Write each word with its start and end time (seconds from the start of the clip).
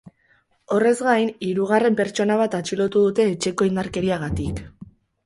Horrez 0.75 0.93
gain, 1.07 1.27
hirugarren 1.47 1.97
pertsona 1.99 2.37
bat 2.39 2.57
atxilotu 2.61 3.05
dute 3.05 3.29
etxeko 3.35 3.69
indarkeriagatik. 3.69 4.65